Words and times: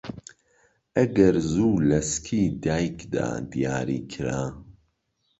ئەگەر 0.97 1.35
زوو 1.53 1.73
لەسکی 1.89 2.43
دایکدا 2.63 3.29
دیاریکرا 3.51 4.41